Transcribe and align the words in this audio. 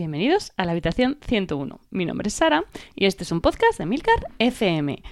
bienvenidos 0.00 0.52
a 0.56 0.64
la 0.64 0.72
habitación 0.72 1.18
101. 1.26 1.78
Mi 1.90 2.06
nombre 2.06 2.28
es 2.28 2.34
Sara 2.34 2.64
y 2.94 3.04
este 3.04 3.24
es 3.24 3.32
un 3.32 3.42
podcast 3.42 3.78
de 3.78 3.84
Milcar 3.84 4.28
FM. 4.38 5.02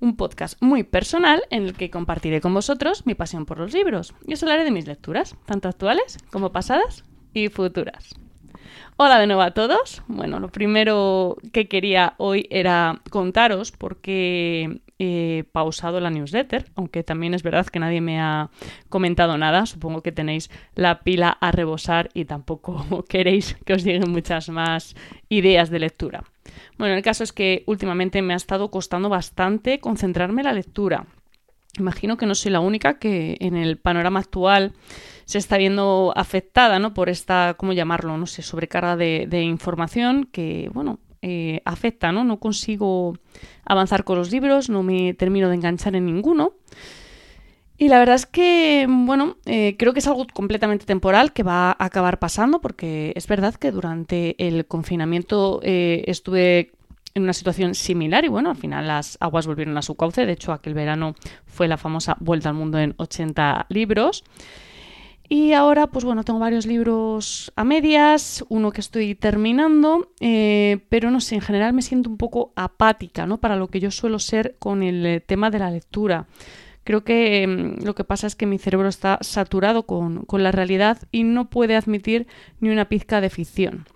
Un 0.00 0.16
podcast 0.16 0.60
muy 0.60 0.82
personal 0.82 1.44
en 1.50 1.62
el 1.62 1.74
que 1.74 1.90
compartiré 1.90 2.40
con 2.40 2.52
vosotros 2.52 3.06
mi 3.06 3.14
pasión 3.14 3.46
por 3.46 3.60
los 3.60 3.72
libros 3.72 4.14
y 4.26 4.32
os 4.32 4.42
hablaré 4.42 4.64
de 4.64 4.72
mis 4.72 4.88
lecturas, 4.88 5.36
tanto 5.46 5.68
actuales 5.68 6.18
como 6.32 6.50
pasadas 6.50 7.04
y 7.32 7.50
futuras. 7.50 8.16
Hola 8.96 9.20
de 9.20 9.28
nuevo 9.28 9.42
a 9.42 9.52
todos. 9.52 10.02
Bueno, 10.08 10.40
lo 10.40 10.48
primero 10.48 11.36
que 11.52 11.68
quería 11.68 12.14
hoy 12.18 12.48
era 12.50 13.00
contaros 13.10 13.70
porque 13.70 14.80
he 15.02 15.44
pausado 15.44 15.98
la 15.98 16.10
newsletter, 16.10 16.66
aunque 16.76 17.02
también 17.02 17.34
es 17.34 17.42
verdad 17.42 17.66
que 17.66 17.80
nadie 17.80 18.00
me 18.00 18.20
ha 18.20 18.50
comentado 18.88 19.36
nada. 19.36 19.66
Supongo 19.66 20.00
que 20.00 20.12
tenéis 20.12 20.48
la 20.76 21.00
pila 21.00 21.36
a 21.40 21.50
rebosar 21.50 22.10
y 22.14 22.24
tampoco 22.24 23.04
queréis 23.08 23.56
que 23.64 23.74
os 23.74 23.82
lleguen 23.82 24.12
muchas 24.12 24.48
más 24.48 24.94
ideas 25.28 25.70
de 25.70 25.80
lectura. 25.80 26.22
Bueno, 26.78 26.94
el 26.94 27.02
caso 27.02 27.24
es 27.24 27.32
que 27.32 27.64
últimamente 27.66 28.22
me 28.22 28.34
ha 28.34 28.36
estado 28.36 28.70
costando 28.70 29.08
bastante 29.08 29.80
concentrarme 29.80 30.42
en 30.42 30.46
la 30.46 30.52
lectura. 30.52 31.06
Imagino 31.78 32.16
que 32.16 32.26
no 32.26 32.34
soy 32.34 32.52
la 32.52 32.60
única 32.60 32.98
que 32.98 33.36
en 33.40 33.56
el 33.56 33.78
panorama 33.78 34.20
actual 34.20 34.72
se 35.24 35.38
está 35.38 35.56
viendo 35.56 36.12
afectada 36.14 36.78
¿no? 36.78 36.94
por 36.94 37.08
esta, 37.08 37.54
¿cómo 37.56 37.72
llamarlo? 37.72 38.16
No 38.18 38.26
sé, 38.26 38.42
sobrecarga 38.42 38.96
de 38.96 39.42
información 39.42 40.28
que, 40.30 40.70
bueno, 40.74 41.00
eh, 41.22 41.62
afecta, 41.64 42.12
¿no? 42.12 42.24
No 42.24 42.38
consigo 42.38 43.16
avanzar 43.64 44.04
con 44.04 44.18
los 44.18 44.30
libros, 44.30 44.68
no 44.68 44.82
me 44.82 45.14
termino 45.14 45.48
de 45.48 45.54
enganchar 45.54 45.96
en 45.96 46.06
ninguno. 46.06 46.54
Y 47.78 47.88
la 47.88 47.98
verdad 47.98 48.14
es 48.14 48.26
que, 48.26 48.86
bueno, 48.88 49.38
eh, 49.44 49.76
creo 49.78 49.92
que 49.92 49.98
es 49.98 50.06
algo 50.06 50.26
completamente 50.32 50.84
temporal 50.84 51.32
que 51.32 51.42
va 51.42 51.70
a 51.70 51.84
acabar 51.84 52.18
pasando, 52.18 52.60
porque 52.60 53.12
es 53.16 53.26
verdad 53.26 53.54
que 53.54 53.72
durante 53.72 54.36
el 54.38 54.66
confinamiento 54.66 55.60
eh, 55.62 56.04
estuve 56.06 56.72
en 57.14 57.24
una 57.24 57.32
situación 57.32 57.74
similar 57.74 58.24
y 58.24 58.28
bueno, 58.28 58.50
al 58.50 58.56
final 58.56 58.86
las 58.86 59.18
aguas 59.20 59.46
volvieron 59.46 59.76
a 59.76 59.82
su 59.82 59.96
cauce. 59.96 60.26
De 60.26 60.32
hecho, 60.32 60.52
aquel 60.52 60.74
verano 60.74 61.14
fue 61.46 61.68
la 61.68 61.76
famosa 61.76 62.16
Vuelta 62.20 62.48
al 62.48 62.54
Mundo 62.54 62.78
en 62.78 62.94
80 62.98 63.66
libros. 63.68 64.24
Y 65.32 65.54
ahora, 65.54 65.86
pues 65.86 66.04
bueno, 66.04 66.24
tengo 66.24 66.38
varios 66.38 66.66
libros 66.66 67.52
a 67.56 67.64
medias, 67.64 68.44
uno 68.50 68.70
que 68.70 68.82
estoy 68.82 69.14
terminando, 69.14 70.10
eh, 70.20 70.80
pero 70.90 71.10
no 71.10 71.22
sé, 71.22 71.36
en 71.36 71.40
general 71.40 71.72
me 71.72 71.80
siento 71.80 72.10
un 72.10 72.18
poco 72.18 72.52
apática, 72.54 73.24
¿no? 73.24 73.38
Para 73.38 73.56
lo 73.56 73.68
que 73.68 73.80
yo 73.80 73.90
suelo 73.90 74.18
ser 74.18 74.56
con 74.58 74.82
el 74.82 75.06
eh, 75.06 75.20
tema 75.20 75.48
de 75.48 75.58
la 75.58 75.70
lectura. 75.70 76.26
Creo 76.84 77.02
que 77.02 77.46
mm, 77.46 77.82
lo 77.82 77.94
que 77.94 78.04
pasa 78.04 78.26
es 78.26 78.36
que 78.36 78.44
mi 78.44 78.58
cerebro 78.58 78.90
está 78.90 79.16
saturado 79.22 79.86
con, 79.86 80.26
la 80.30 80.52
realidad 80.52 80.98
y 81.12 81.22
no 81.22 81.48
puede 81.48 81.76
admitir 81.76 82.26
ni 82.60 82.68
una 82.68 82.90
pizca 82.90 83.22
de 83.22 83.30
ficción. 83.30 83.86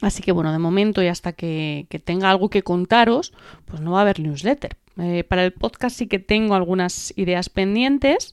Así 0.00 0.22
que 0.22 0.32
bueno, 0.32 0.52
de 0.52 0.58
momento 0.58 1.02
y 1.02 1.08
hasta 1.08 1.34
que, 1.34 1.86
tenga 2.06 2.30
algo 2.30 2.48
que 2.48 2.62
contaros, 2.62 3.34
pues 3.66 3.82
no 3.82 3.92
va 3.92 3.98
a 3.98 4.02
haber 4.02 4.20
newsletter. 4.20 4.78
Eh, 4.96 5.22
para 5.24 5.44
el 5.44 5.52
podcast 5.52 5.98
sí 5.98 6.06
que 6.06 6.18
tengo 6.18 6.54
algunas 6.54 7.12
ideas 7.18 7.50
pendientes. 7.50 8.32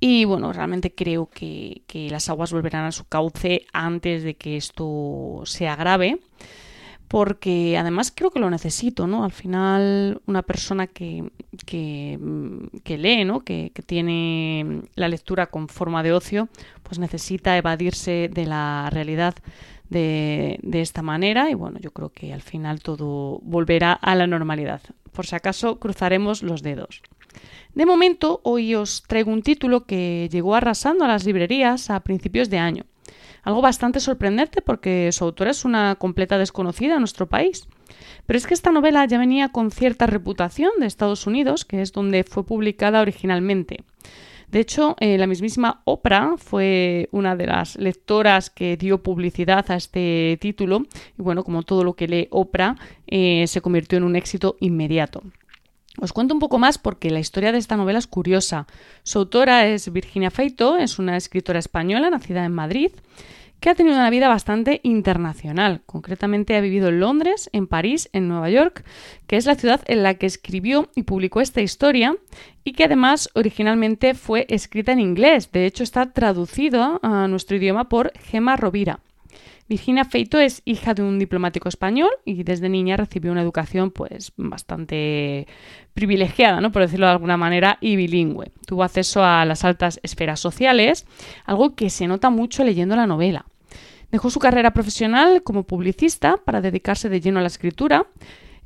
Y 0.00 0.24
bueno, 0.24 0.52
realmente 0.52 0.94
creo 0.94 1.28
que, 1.30 1.82
las 2.10 2.28
aguas 2.28 2.52
volverán 2.52 2.84
a 2.86 2.92
su 2.92 3.04
cauce 3.04 3.66
antes 3.72 4.22
de 4.22 4.34
que 4.34 4.56
esto 4.56 5.42
se 5.44 5.68
agrave 5.68 6.20
porque 7.08 7.76
además 7.78 8.12
creo 8.12 8.30
que 8.30 8.40
lo 8.40 8.50
necesito, 8.50 9.06
¿no? 9.06 9.24
Al 9.24 9.30
final, 9.30 10.20
una 10.26 10.42
persona 10.42 10.88
que, 10.88 11.30
que, 11.64 12.18
lee, 12.98 13.24
¿no? 13.24 13.40
Que, 13.40 13.70
tiene 13.86 14.82
la 14.96 15.06
lectura 15.08 15.46
con 15.46 15.68
forma 15.68 16.02
de 16.02 16.12
ocio, 16.12 16.48
pues 16.82 16.98
necesita 16.98 17.56
evadirse 17.56 18.30
de 18.32 18.46
la 18.46 18.88
realidad 18.90 19.34
de, 19.90 20.58
de, 20.62 20.80
esta 20.80 21.02
manera 21.02 21.50
y 21.50 21.54
bueno, 21.54 21.78
yo 21.78 21.92
creo 21.92 22.08
que 22.08 22.32
al 22.32 22.42
final 22.42 22.80
todo 22.80 23.38
volverá 23.42 23.92
a 23.92 24.16
la 24.16 24.26
normalidad. 24.26 24.80
Por 25.12 25.26
si 25.26 25.36
acaso, 25.36 25.78
cruzaremos 25.78 26.42
los 26.42 26.62
dedos. 26.62 27.02
De 27.74 27.86
momento, 27.86 28.40
hoy 28.44 28.76
os 28.76 29.02
traigo 29.02 29.32
un 29.32 29.42
título 29.42 29.84
que 29.84 30.28
llegó 30.30 30.54
arrasando 30.54 31.04
a 31.04 31.08
las 31.08 31.24
librerías 31.24 31.90
a 31.90 32.00
principios 32.00 32.48
de 32.48 32.58
año. 32.58 32.84
Algo 33.42 33.62
bastante 33.62 33.98
sorprendente 33.98 34.62
porque 34.62 35.10
su 35.10 35.24
autora 35.24 35.50
es 35.50 35.64
una 35.64 35.96
completa 35.96 36.38
desconocida 36.38 36.94
en 36.94 37.00
nuestro 37.00 37.28
país. 37.28 37.66
Pero 38.26 38.36
es 38.36 38.46
que 38.46 38.54
esta 38.54 38.70
novela 38.70 39.04
ya 39.06 39.18
venía 39.18 39.48
con 39.48 39.72
cierta 39.72 40.06
reputación 40.06 40.70
de 40.78 40.86
Estados 40.86 41.26
Unidos, 41.26 41.64
que 41.64 41.82
es 41.82 41.92
donde 41.92 42.22
fue 42.22 42.46
publicada 42.46 43.00
originalmente. 43.00 43.78
De 44.52 44.60
hecho, 44.60 44.94
eh, 45.00 45.18
la 45.18 45.26
mismísima 45.26 45.82
Oprah 45.84 46.36
fue 46.36 47.08
una 47.10 47.34
de 47.34 47.48
las 47.48 47.74
lectoras 47.74 48.50
que 48.50 48.76
dio 48.76 49.02
publicidad 49.02 49.68
a 49.72 49.74
este 49.74 50.38
título 50.40 50.84
y 51.18 51.22
bueno, 51.22 51.42
como 51.42 51.64
todo 51.64 51.82
lo 51.82 51.94
que 51.94 52.06
lee 52.06 52.28
Oprah, 52.30 52.76
eh, 53.08 53.46
se 53.48 53.60
convirtió 53.60 53.98
en 53.98 54.04
un 54.04 54.14
éxito 54.14 54.56
inmediato. 54.60 55.24
Os 56.00 56.12
cuento 56.12 56.34
un 56.34 56.40
poco 56.40 56.58
más 56.58 56.76
porque 56.78 57.10
la 57.10 57.20
historia 57.20 57.52
de 57.52 57.58
esta 57.58 57.76
novela 57.76 57.98
es 57.98 58.06
curiosa. 58.06 58.66
Su 59.04 59.20
autora 59.20 59.66
es 59.66 59.92
Virginia 59.92 60.30
Feito, 60.30 60.76
es 60.76 60.98
una 60.98 61.16
escritora 61.16 61.60
española 61.60 62.10
nacida 62.10 62.44
en 62.44 62.52
Madrid, 62.52 62.90
que 63.60 63.70
ha 63.70 63.74
tenido 63.74 63.96
una 63.96 64.10
vida 64.10 64.28
bastante 64.28 64.80
internacional. 64.82 65.82
Concretamente 65.86 66.56
ha 66.56 66.60
vivido 66.60 66.88
en 66.88 67.00
Londres, 67.00 67.48
en 67.52 67.66
París, 67.66 68.10
en 68.12 68.28
Nueva 68.28 68.50
York, 68.50 68.84
que 69.26 69.36
es 69.36 69.46
la 69.46 69.54
ciudad 69.54 69.80
en 69.86 70.02
la 70.02 70.14
que 70.14 70.26
escribió 70.26 70.90
y 70.94 71.04
publicó 71.04 71.40
esta 71.40 71.62
historia 71.62 72.16
y 72.64 72.72
que 72.72 72.84
además 72.84 73.30
originalmente 73.34 74.14
fue 74.14 74.46
escrita 74.50 74.92
en 74.92 75.00
inglés. 75.00 75.50
De 75.52 75.64
hecho 75.64 75.82
está 75.84 76.12
traducido 76.12 76.98
a 77.02 77.28
nuestro 77.28 77.56
idioma 77.56 77.88
por 77.88 78.12
Gemma 78.18 78.56
Rovira. 78.56 79.00
Virginia 79.68 80.04
Feito 80.04 80.38
es 80.38 80.62
hija 80.64 80.94
de 80.94 81.02
un 81.02 81.18
diplomático 81.18 81.68
español 81.68 82.10
y 82.24 82.42
desde 82.42 82.68
niña 82.68 82.96
recibió 82.96 83.32
una 83.32 83.42
educación 83.42 83.90
pues 83.90 84.32
bastante 84.36 85.46
privilegiada, 85.94 86.60
¿no? 86.60 86.70
por 86.70 86.82
decirlo 86.82 87.06
de 87.06 87.12
alguna 87.12 87.36
manera, 87.36 87.78
y 87.80 87.96
bilingüe. 87.96 88.50
Tuvo 88.66 88.84
acceso 88.84 89.24
a 89.24 89.44
las 89.44 89.64
altas 89.64 90.00
esferas 90.02 90.40
sociales, 90.40 91.06
algo 91.44 91.74
que 91.74 91.88
se 91.90 92.06
nota 92.06 92.30
mucho 92.30 92.64
leyendo 92.64 92.96
la 92.96 93.06
novela. 93.06 93.46
Dejó 94.10 94.30
su 94.30 94.38
carrera 94.38 94.72
profesional 94.72 95.42
como 95.42 95.64
publicista 95.64 96.36
para 96.36 96.60
dedicarse 96.60 97.08
de 97.08 97.20
lleno 97.20 97.38
a 97.38 97.42
la 97.42 97.48
escritura 97.48 98.06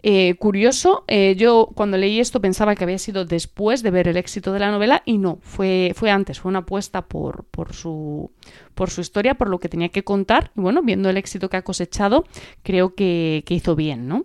eh, 0.03 0.37
curioso, 0.37 1.05
eh, 1.09 1.35
yo 1.37 1.71
cuando 1.75 1.97
leí 1.97 2.21
esto 2.21 2.41
pensaba 2.41 2.77
que 2.77 2.85
había 2.85 2.99
sido 2.99 3.25
después 3.25 3.83
de 3.83 3.91
ver 3.91 4.07
el 4.07 4.17
éxito 4.17 4.53
de 4.53 4.61
la 4.61 4.71
novela 4.71 5.03
y 5.05 5.19
no, 5.19 5.41
fue, 5.43 5.93
fue 5.97 6.11
antes, 6.13 6.39
fue 6.39 6.51
una 6.51 6.61
apuesta 6.61 7.03
por, 7.07 7.45
por, 7.47 7.73
su, 7.73 8.31
por 8.77 8.91
su 8.91 9.01
historia, 9.01 9.35
por 9.35 9.49
lo 9.49 9.59
que 9.59 9.69
tenía 9.69 9.89
que 9.89 10.05
contar 10.05 10.53
y 10.57 10.61
bueno, 10.61 10.83
viendo 10.83 11.11
el 11.11 11.17
éxito 11.17 11.51
que 11.51 11.57
ha 11.57 11.63
cosechado, 11.63 12.25
creo 12.63 12.95
que, 12.95 13.43
hizo 13.49 13.75
bien, 13.75 14.07
¿no? 14.07 14.25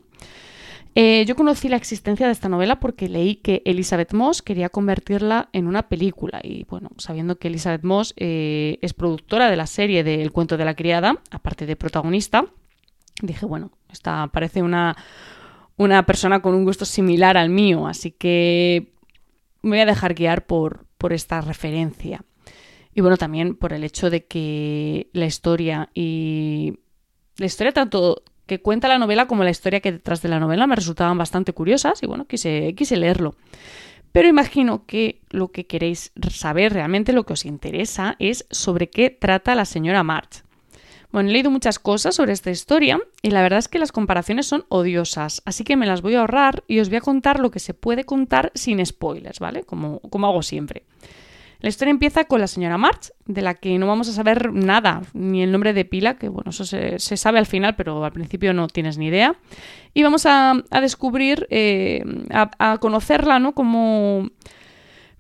Eh, 0.96 1.26
yo 1.26 1.36
conocí 1.36 1.70
la 1.70 1.78
existencia 1.78 2.28
de 2.28 2.34
esta 2.34 2.50
novela 2.50 2.80
porque 2.80 3.10
leí 3.10 3.38
que 3.38 3.64
Elizabeth 3.66 4.14
Moss 4.14 4.44
quería 4.44 4.70
convertirla 4.70 5.50
en 5.52 5.66
una 5.66 5.90
película 5.90 6.40
y 6.44 6.66
bueno, 6.66 6.92
sabiendo 7.00 7.40
que 7.40 7.48
Elizabeth 7.48 7.84
Moss 7.84 8.14
es 8.16 8.94
productora 8.94 9.50
de 9.50 9.56
la 9.56 9.66
serie 9.66 10.04
de 10.04 10.22
El 10.22 10.32
cuento 10.32 10.56
de 10.56 10.66
la 10.66 10.76
criada, 10.76 11.20
aparte 11.32 11.66
de 11.66 11.76
protagonista, 11.76 12.46
dije, 13.24 13.48
bueno, 13.48 13.72
esta 13.92 14.28
parece 14.28 14.62
una, 14.62 14.96
una 15.84 16.06
persona 16.06 16.42
con 16.42 16.54
un 16.56 16.64
gusto 16.64 16.86
similar 16.86 17.38
al 17.38 17.50
mío, 17.50 17.88
así 17.88 18.12
que 18.12 18.94
me 19.62 19.72
voy 19.72 19.80
a 19.80 19.86
dejar 19.86 20.14
guiar 20.14 20.46
por, 20.46 20.86
por 20.98 21.14
esta 21.14 21.42
referencia. 21.42 22.24
Y 22.94 23.02
bueno, 23.02 23.18
también 23.18 23.56
por 23.56 23.74
el 23.74 23.84
hecho 23.84 24.10
de 24.10 24.26
que 24.26 25.10
la 25.14 25.26
historia 25.26 25.90
y 25.94 26.80
la 27.38 27.46
historia 27.46 27.72
tanto 27.72 28.24
que 28.46 28.62
cuenta 28.62 28.88
la 28.88 29.00
novela 29.00 29.26
como 29.26 29.44
la 29.44 29.50
historia 29.50 29.80
que 29.80 29.92
detrás 29.92 30.22
de 30.22 30.30
la 30.30 30.40
novela 30.40 30.68
me 30.68 30.76
resultaban 30.76 31.18
bastante 31.18 31.54
curiosas 31.54 32.04
y 32.04 32.08
bueno, 32.08 32.26
quise, 32.26 32.76
quise 32.76 32.98
leerlo. 32.98 33.36
Pero 34.12 34.28
imagino 34.28 34.86
que 34.86 35.22
lo 35.32 35.52
que 35.52 35.66
queréis 35.66 36.12
saber 36.30 36.74
realmente, 36.74 37.14
lo 37.14 37.26
que 37.26 37.34
os 37.34 37.46
interesa, 37.46 38.16
es 38.20 38.46
sobre 38.52 38.90
qué 38.90 39.10
trata 39.10 39.56
la 39.56 39.66
señora 39.66 40.04
March. 40.04 40.44
Bueno, 41.14 41.30
he 41.30 41.34
leído 41.34 41.52
muchas 41.52 41.78
cosas 41.78 42.16
sobre 42.16 42.34
esta 42.34 42.50
historia 42.50 43.00
y 43.22 43.30
la 43.30 43.44
verdad 43.44 43.60
es 43.60 43.68
que 43.68 43.78
las 43.78 43.92
comparaciones 43.92 44.48
son 44.48 44.66
odiosas, 44.70 45.44
así 45.46 45.64
que 45.64 45.78
me 45.78 45.86
las 45.86 46.02
voy 46.02 46.16
a 46.16 46.22
ahorrar 46.22 46.64
y 46.68 46.80
os 46.80 46.90
voy 46.90 46.98
a 46.98 47.02
contar 47.02 47.40
lo 47.40 47.52
que 47.52 47.60
se 47.60 47.76
puede 47.76 48.04
contar 48.04 48.52
sin 48.56 48.84
spoilers, 48.84 49.40
¿vale? 49.40 49.64
Como, 49.64 50.00
como 50.00 50.26
hago 50.26 50.42
siempre. 50.42 50.86
La 51.60 51.70
historia 51.70 51.92
empieza 51.92 52.24
con 52.24 52.42
la 52.42 52.48
señora 52.48 52.80
March, 52.80 53.12
de 53.28 53.44
la 53.44 53.54
que 53.54 53.78
no 53.78 53.86
vamos 53.86 54.10
a 54.10 54.12
saber 54.12 54.52
nada, 54.54 55.04
ni 55.14 55.44
el 55.44 55.52
nombre 55.52 55.74
de 55.74 55.86
pila, 55.86 56.18
que 56.18 56.30
bueno, 56.30 56.50
eso 56.50 56.66
se, 56.66 56.98
sabe 56.98 57.38
al 57.38 57.46
final, 57.46 57.76
pero 57.76 58.04
al 58.04 58.12
principio 58.12 58.52
no 58.56 58.66
tienes 58.68 58.98
ni 58.98 59.06
idea. 59.06 59.36
Y 59.94 60.02
vamos 60.02 60.26
a, 60.26 60.64
descubrir, 60.82 61.46
eh, 61.52 62.04
a, 62.32 62.50
a, 62.58 62.80
conocerla, 62.80 63.38
¿no? 63.38 63.54
Como 63.54 64.32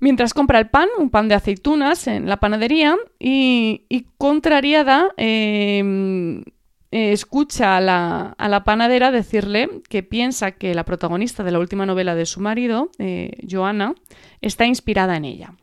mientras 0.03 0.33
compra 0.33 0.59
el 0.59 0.69
pan, 0.69 0.89
un 0.99 1.09
pan 1.09 1.29
de 1.29 1.35
aceitunas 1.35 2.07
en 2.07 2.27
la 2.27 2.37
panadería 2.37 2.97
y, 3.19 4.07
contrariada 4.17 5.09
em, 5.15 6.43
escucha 6.91 7.77
a 7.77 7.81
la, 7.81 8.63
panadera 8.65 9.11
decirle 9.11 9.81
que 9.89 10.03
piensa 10.03 10.51
que 10.51 10.75
la 10.75 10.83
protagonista 10.83 11.43
de 11.43 11.51
la 11.51 11.59
última 11.59 11.85
novela 11.85 12.15
de 12.15 12.25
su 12.25 12.41
marido, 12.41 12.89
eh, 12.99 13.31
Joana, 13.49 13.95
está 14.41 14.65
inspirada 14.65 15.15
en 15.15 15.25
ella. 15.25 15.53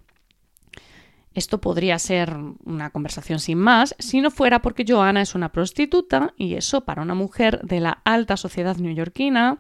Esto 1.35 1.61
podría 1.61 1.99
ser 1.99 2.35
una 2.65 2.91
conversación 2.91 3.39
sin 3.39 3.59
más 3.59 3.95
si 3.99 4.21
no 4.21 4.31
fuera 4.31 4.63
porque 4.63 4.85
Joanna 4.89 5.21
es 5.21 5.35
una 5.35 5.53
prostituta 5.53 6.33
y 6.37 6.55
eso 6.55 6.81
para 6.81 7.03
una 7.03 7.15
mujer 7.15 7.61
de 7.63 7.79
la 7.79 8.01
alta 8.05 8.37
sociedad 8.37 8.77
neoyorquina 8.77 9.59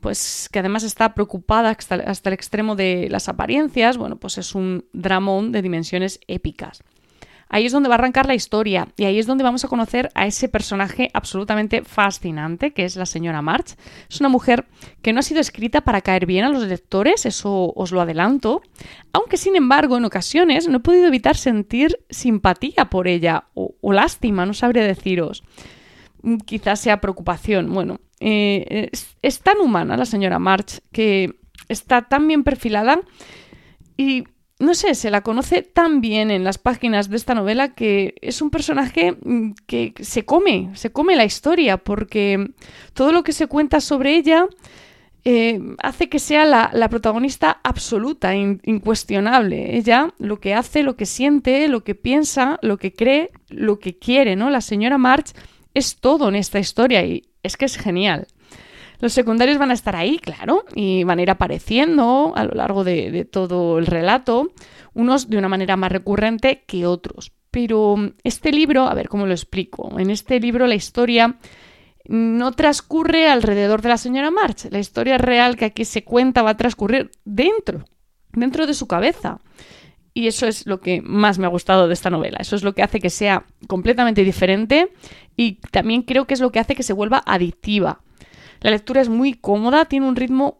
pues 0.00 0.48
que 0.52 0.58
además 0.58 0.84
está 0.84 1.14
preocupada 1.14 1.70
hasta, 1.70 1.96
el 2.30 2.32
extremo 2.32 2.76
de 2.76 3.08
las 3.10 3.28
apariencias, 3.28 3.96
bueno, 3.96 4.16
pues 4.16 4.38
es 4.38 4.54
un 4.54 4.84
dramón 4.92 5.52
de 5.52 5.62
dimensiones 5.62 6.20
épicas. 6.28 6.82
Ahí 7.50 7.64
es 7.64 7.72
donde 7.72 7.88
va 7.88 7.94
a 7.94 7.98
arrancar 7.98 8.26
la 8.26 8.34
historia 8.34 8.88
y 8.96 9.04
ahí 9.04 9.18
es 9.18 9.26
donde 9.26 9.42
vamos 9.42 9.64
a 9.64 9.68
conocer 9.68 10.10
a 10.14 10.26
ese 10.26 10.48
personaje 10.48 11.10
absolutamente 11.14 11.82
fascinante 11.82 12.72
que 12.72 12.84
es 12.84 12.96
la 12.96 13.06
señora 13.06 13.40
March. 13.40 13.76
Es 14.10 14.20
una 14.20 14.28
mujer 14.28 14.66
que 15.00 15.14
no 15.14 15.20
ha 15.20 15.22
sido 15.22 15.40
escrita 15.40 15.80
para 15.80 16.02
caer 16.02 16.26
bien 16.26 16.44
a 16.44 16.50
los 16.50 16.64
lectores, 16.64 17.24
eso 17.24 17.72
os 17.74 17.90
lo 17.90 18.02
adelanto, 18.02 18.60
aunque 19.14 19.38
sin 19.38 19.56
embargo 19.56 19.96
en 19.96 20.04
ocasiones 20.04 20.68
no 20.68 20.76
he 20.76 20.80
podido 20.80 21.06
evitar 21.06 21.36
sentir 21.36 21.98
simpatía 22.10 22.90
por 22.90 23.08
ella 23.08 23.44
o, 23.54 23.74
lástima, 23.92 24.44
no 24.44 24.52
sabría 24.52 24.84
deciros. 24.84 25.42
Mm, 26.22 26.36
quizás 26.38 26.80
sea 26.80 27.00
preocupación. 27.00 27.72
Bueno, 27.72 28.00
eh, 28.20 28.90
es, 29.22 29.40
tan 29.40 29.60
humana 29.60 29.96
la 29.96 30.04
señora 30.04 30.38
March 30.38 30.80
que 30.92 31.36
está 31.68 32.02
tan 32.02 32.26
bien 32.26 32.44
perfilada 32.44 33.00
y 33.96 34.24
no 34.58 34.74
sé, 34.74 34.96
se 34.96 35.10
la 35.10 35.22
conoce 35.22 35.62
tan 35.62 36.00
bien 36.00 36.32
en 36.32 36.42
las 36.42 36.58
páginas 36.58 37.08
de 37.08 37.16
esta 37.16 37.34
novela 37.34 37.74
que 37.74 38.16
es 38.20 38.42
un 38.42 38.50
personaje 38.50 39.12
mm, 39.12 39.52
que 39.66 39.94
se 40.00 40.24
come, 40.24 40.70
se 40.74 40.90
come 40.90 41.14
la 41.14 41.24
historia, 41.24 41.76
porque 41.76 42.50
todo 42.92 43.12
lo 43.12 43.22
que 43.22 43.32
se 43.32 43.46
cuenta 43.46 43.80
sobre 43.80 44.16
ella 44.16 44.48
eh, 45.24 45.60
hace 45.82 46.08
que 46.08 46.18
sea 46.18 46.44
la, 46.44 46.88
protagonista 46.88 47.60
absoluta, 47.62 48.34
incuestionable. 48.34 49.76
Ella 49.76 50.14
lo 50.18 50.40
que 50.40 50.54
hace, 50.54 50.82
lo 50.82 50.96
que 50.96 51.06
siente, 51.06 51.68
lo 51.68 51.84
que 51.84 51.94
piensa, 51.94 52.58
lo 52.62 52.78
que 52.78 52.94
cree, 52.94 53.30
lo 53.48 53.78
que 53.78 53.98
quiere, 53.98 54.36
¿no? 54.36 54.48
La 54.48 54.60
señora 54.60 54.96
March 54.96 55.34
es 55.74 55.96
todo 55.96 56.28
en 56.28 56.36
esta 56.36 56.58
historia 56.58 57.04
y 57.04 57.24
es 57.42 57.56
que 57.56 57.64
es 57.64 57.76
genial. 57.76 58.26
Los 59.00 59.12
secundarios 59.12 59.58
van 59.58 59.70
a 59.70 59.74
estar 59.74 59.94
ahí, 59.94 60.18
claro, 60.18 60.64
y 60.74 61.04
van 61.04 61.20
a 61.20 61.22
ir 61.22 61.30
apareciendo 61.30 62.32
a 62.34 62.44
lo 62.44 62.52
largo 62.52 62.82
de, 62.82 63.24
todo 63.30 63.78
el 63.78 63.86
relato, 63.86 64.52
unos 64.92 65.30
de 65.30 65.38
una 65.38 65.48
manera 65.48 65.76
más 65.76 65.92
recurrente 65.92 66.64
que 66.66 66.84
otros. 66.86 67.32
Pero 67.50 67.96
este 68.24 68.50
libro, 68.50 68.86
a 68.86 68.94
ver 68.94 69.08
cómo 69.08 69.26
lo 69.26 69.32
explico, 69.32 69.98
en 69.98 70.10
este 70.10 70.40
libro 70.40 70.66
la 70.66 70.74
historia 70.74 71.36
no 72.06 72.52
transcurre 72.52 73.28
alrededor 73.28 73.82
de 73.82 73.90
la 73.90 73.98
señora 73.98 74.30
March, 74.30 74.68
la 74.70 74.78
historia 74.78 75.18
real 75.18 75.56
que 75.56 75.66
aquí 75.66 75.84
se 75.84 76.04
cuenta 76.04 76.42
va 76.42 76.50
a 76.50 76.56
transcurrir 76.56 77.10
dentro, 77.24 77.84
dentro 78.32 78.66
de 78.66 78.74
su 78.74 78.88
cabeza. 78.88 79.38
Y 80.18 80.26
eso 80.26 80.48
es 80.48 80.66
lo 80.66 80.80
que 80.80 81.00
más 81.00 81.38
me 81.38 81.46
ha 81.46 81.48
gustado 81.48 81.86
de 81.86 81.94
esta 81.94 82.10
novela. 82.10 82.38
Eso 82.40 82.56
es 82.56 82.64
lo 82.64 82.74
que 82.74 82.82
hace 82.82 82.98
que 82.98 83.08
sea 83.08 83.44
completamente 83.68 84.24
diferente 84.24 84.90
y 85.36 85.60
también 85.70 86.02
creo 86.02 86.26
que 86.26 86.34
es 86.34 86.40
lo 86.40 86.50
que 86.50 86.58
hace 86.58 86.74
que 86.74 86.82
se 86.82 86.92
vuelva 86.92 87.22
adictiva. 87.24 88.00
La 88.58 88.72
lectura 88.72 89.00
es 89.00 89.08
muy 89.08 89.34
cómoda, 89.34 89.84
tiene 89.84 90.08
un 90.08 90.16
ritmo 90.16 90.58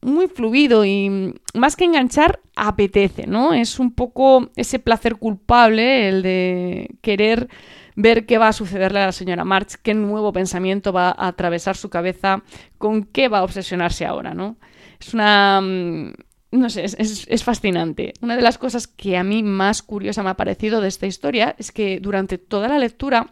muy 0.00 0.28
fluido 0.28 0.84
y 0.84 1.34
más 1.54 1.74
que 1.74 1.86
enganchar, 1.86 2.38
apetece, 2.54 3.26
¿no? 3.26 3.52
Es 3.52 3.80
un 3.80 3.92
poco 3.92 4.52
ese 4.54 4.78
placer 4.78 5.16
culpable, 5.16 6.08
el 6.08 6.22
de 6.22 6.94
querer 7.02 7.48
ver 7.96 8.26
qué 8.26 8.38
va 8.38 8.46
a 8.46 8.52
sucederle 8.52 9.00
a 9.00 9.06
la 9.06 9.12
señora 9.12 9.42
March, 9.42 9.74
qué 9.82 9.94
nuevo 9.94 10.32
pensamiento 10.32 10.92
va 10.92 11.08
a 11.08 11.26
atravesar 11.26 11.76
su 11.76 11.90
cabeza, 11.90 12.44
con 12.78 13.02
qué 13.02 13.26
va 13.26 13.40
a 13.40 13.42
obsesionarse 13.42 14.06
ahora, 14.06 14.34
¿no? 14.34 14.56
Es 15.00 15.12
una... 15.14 15.60
No 16.54 16.70
sé, 16.70 16.84
es, 16.84 17.26
es, 17.28 17.42
fascinante. 17.42 18.14
Una 18.20 18.36
de 18.36 18.42
las 18.42 18.58
cosas 18.58 18.86
que 18.86 19.16
a 19.16 19.24
mí 19.24 19.42
más 19.42 19.82
curiosa 19.82 20.22
me 20.22 20.30
ha 20.30 20.36
parecido 20.36 20.80
de 20.80 20.86
esta 20.86 21.06
historia 21.06 21.56
es 21.58 21.72
que 21.72 21.98
durante 21.98 22.38
toda 22.38 22.68
la 22.68 22.78
lectura 22.78 23.26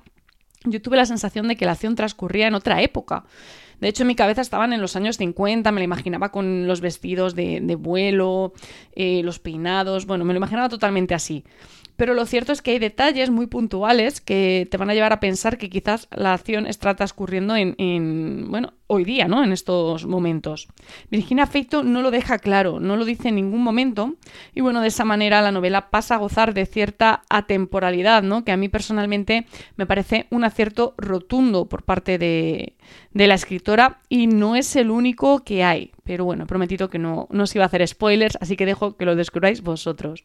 yo 0.65 0.83
tuve 0.83 0.97
la 0.97 1.07
sensación 1.07 1.47
de 1.47 1.57
que 1.57 1.65
la 1.65 1.73
acción 1.73 1.95
transcurría 1.95 2.49
en 2.49 2.55
otra 2.55 2.83
época. 2.83 3.25
De 3.81 3.89
hecho, 3.89 4.03
en 4.03 4.09
mi 4.09 4.17
cabeza 4.17 4.41
estaban 4.41 4.73
en 4.73 4.81
los 4.81 4.97
años 4.97 5.19
50, 5.19 5.71
me 5.71 5.81
la 5.81 5.85
imaginaba 5.85 6.31
con 6.31 6.67
los 6.67 6.81
vestidos 6.81 7.37
de, 7.37 7.77
vuelo, 7.79 8.55
eh, 8.95 9.23
los 9.23 9.39
peinados, 9.39 10.07
bueno, 10.07 10.25
me 10.25 10.33
lo 10.33 10.39
imaginaba 10.39 10.69
totalmente 10.69 11.15
así. 11.15 11.45
Pero 11.97 12.15
lo 12.15 12.27
cierto 12.27 12.53
es 12.53 12.63
que 12.63 12.73
hay 12.73 12.79
detalles 12.79 13.31
muy 13.31 13.47
puntuales 13.47 14.21
que 14.21 14.67
te 14.71 14.77
van 14.77 14.91
a 14.91 14.95
llevar 14.95 15.13
a 15.13 15.21
pensar 15.21 15.59
que 15.59 15.71
quizás 15.71 16.09
la 16.11 16.33
acción 16.33 16.67
está 16.67 16.95
transcurriendo 16.95 17.55
en, 17.57 18.47
bueno, 18.49 18.75
hoy 18.87 19.05
día, 19.05 19.29
¿no? 19.29 19.43
En 19.43 19.53
estos 19.53 20.07
momentos. 20.07 20.69
Virginia 21.11 21.47
Feito 21.47 21.83
no 21.83 22.03
lo 22.03 22.11
deja 22.11 22.39
claro, 22.39 22.81
no 22.81 22.97
lo 22.97 23.05
dice 23.05 23.29
en 23.29 23.37
ningún 23.37 23.63
momento. 23.63 24.15
Y 24.55 24.61
bueno, 24.61 24.81
de 24.81 24.89
esa 24.89 25.05
manera 25.05 25.43
la 25.43 25.53
novela 25.53 25.91
pasa 25.91 26.17
a 26.17 26.19
gozar 26.19 26.55
de 26.55 26.67
cierta 26.67 27.23
atemporalidad, 27.29 28.23
¿no? 28.23 28.45
Que 28.45 28.53
a 28.53 28.57
mí 28.57 28.69
personalmente 28.69 29.47
me 29.77 29.87
parece 29.87 30.27
un 30.31 30.45
acierto 30.45 30.95
rotundo 30.99 31.69
por 31.69 31.85
parte 31.85 32.19
de, 32.19 32.77
de 33.13 33.27
la 33.27 33.35
escritora 33.35 34.01
y 34.09 34.27
no 34.27 34.57
es 34.57 34.77
el 34.77 34.91
único 34.91 35.45
que 35.45 35.65
hay. 35.65 35.93
Pero 36.05 36.25
bueno, 36.25 36.45
he 36.45 36.47
prometido 36.47 36.91
que 36.91 36.99
no, 36.99 37.29
no 37.31 37.45
os 37.45 37.55
iba 37.55 37.65
a 37.65 37.67
hacer 37.67 37.87
spoilers, 37.87 38.37
así 38.41 38.57
que 38.57 38.67
dejo 38.67 38.97
que 38.97 39.05
lo 39.05 39.15
descubráis 39.15 39.63
vosotros. 39.63 40.25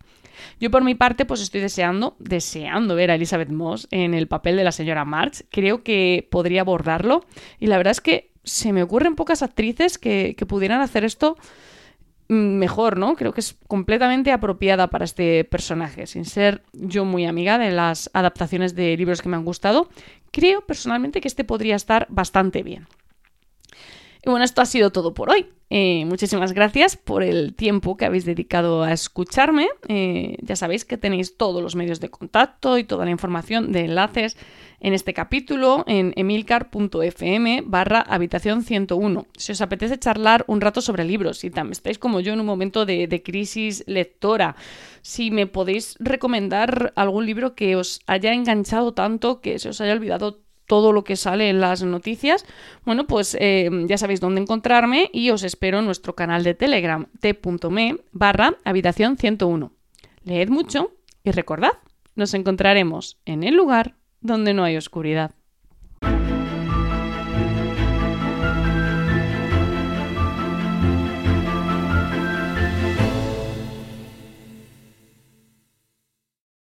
Yo 0.59 0.71
por 0.71 0.83
mi 0.83 0.95
parte, 0.95 1.25
pues 1.25 1.41
estoy 1.41 1.61
deseando, 1.61 2.15
deseando 2.19 2.95
ver 2.95 3.11
a 3.11 3.15
Elizabeth 3.15 3.49
Moss 3.49 3.87
en 3.91 4.13
el 4.13 4.27
papel 4.27 4.57
de 4.57 4.63
la 4.63 4.71
señora 4.71 5.05
March. 5.05 5.45
Creo 5.51 5.83
que 5.83 6.27
podría 6.31 6.61
abordarlo. 6.61 7.25
Y 7.59 7.67
la 7.67 7.77
verdad 7.77 7.91
es 7.91 8.01
que 8.01 8.31
se 8.43 8.73
me 8.73 8.81
ocurren 8.81 9.15
pocas 9.15 9.43
actrices 9.43 9.97
que, 9.97 10.35
que 10.37 10.45
pudieran 10.45 10.81
hacer 10.81 11.03
esto 11.03 11.37
mm, 12.29 12.57
mejor, 12.57 12.97
¿no? 12.97 13.15
Creo 13.15 13.33
que 13.33 13.41
es 13.41 13.55
completamente 13.67 14.31
apropiada 14.31 14.87
para 14.87 15.05
este 15.05 15.43
personaje. 15.43 16.07
Sin 16.07 16.25
ser 16.25 16.63
yo 16.73 17.05
muy 17.05 17.25
amiga 17.25 17.59
de 17.59 17.69
las 17.69 18.09
adaptaciones 18.13 18.73
de 18.73 18.97
libros 18.97 19.21
que 19.21 19.29
me 19.29 19.35
han 19.35 19.45
gustado, 19.45 19.89
creo 20.31 20.61
personalmente 20.61 21.21
que 21.21 21.27
este 21.27 21.43
podría 21.43 21.75
estar 21.75 22.07
bastante 22.09 22.63
bien. 22.63 22.87
Y 24.27 24.29
bueno, 24.29 24.43
esto 24.43 24.61
ha 24.61 24.65
sido 24.65 24.89
todo 24.89 25.13
por 25.13 25.29
hoy. 25.29 25.45
Eh, 25.69 26.03
muchísimas 26.03 26.51
gracias 26.51 26.97
por 26.97 27.23
el 27.23 27.53
tiempo 27.55 27.95
que 27.95 28.03
habéis 28.03 28.25
dedicado 28.25 28.83
a 28.83 28.91
escucharme. 28.91 29.69
Eh, 29.87 30.35
ya 30.41 30.57
sabéis 30.57 30.83
que 30.83 30.97
tenéis 30.97 31.37
todos 31.37 31.63
los 31.63 31.77
medios 31.77 32.01
de 32.01 32.09
contacto 32.09 32.77
y 32.77 32.83
toda 32.83 33.05
la 33.05 33.11
información 33.11 33.71
de 33.71 33.85
enlaces 33.85 34.35
en 34.81 34.93
este 34.93 35.13
capítulo 35.13 35.85
en 35.87 36.11
emilcar.fm 36.17 37.63
barra 37.67 38.01
habitación 38.01 38.63
101. 38.63 39.27
Si 39.37 39.53
os 39.53 39.61
apetece 39.61 39.97
charlar 39.97 40.43
un 40.47 40.59
rato 40.59 40.81
sobre 40.81 41.05
libros, 41.05 41.37
si 41.37 41.49
también 41.49 41.71
estáis 41.71 41.97
como 41.97 42.19
yo 42.19 42.33
en 42.33 42.41
un 42.41 42.45
momento 42.45 42.85
de, 42.85 43.07
de 43.07 43.23
crisis 43.23 43.85
lectora, 43.87 44.57
si 45.01 45.31
me 45.31 45.47
podéis 45.47 45.95
recomendar 46.01 46.91
algún 46.97 47.25
libro 47.25 47.55
que 47.55 47.77
os 47.77 48.01
haya 48.07 48.33
enganchado 48.33 48.93
tanto 48.93 49.39
que 49.39 49.57
se 49.57 49.69
os 49.69 49.79
haya 49.79 49.93
olvidado 49.93 50.41
todo 50.67 50.93
lo 50.93 51.03
que 51.03 51.15
sale 51.15 51.49
en 51.49 51.59
las 51.59 51.81
noticias, 51.81 52.45
bueno, 52.85 53.07
pues 53.07 53.35
eh, 53.39 53.69
ya 53.87 53.97
sabéis 53.97 54.19
dónde 54.19 54.41
encontrarme 54.41 55.09
y 55.11 55.31
os 55.31 55.43
espero 55.43 55.79
en 55.79 55.85
nuestro 55.85 56.15
canal 56.15 56.43
de 56.43 56.53
Telegram, 56.53 57.07
t.me 57.19 57.97
barra 58.11 58.57
habitación 58.63 59.17
101. 59.17 59.71
Leed 60.23 60.49
mucho 60.49 60.91
y 61.23 61.31
recordad, 61.31 61.71
nos 62.15 62.33
encontraremos 62.33 63.17
en 63.25 63.43
el 63.43 63.55
lugar 63.55 63.95
donde 64.21 64.53
no 64.53 64.63
hay 64.63 64.77
oscuridad. 64.77 65.31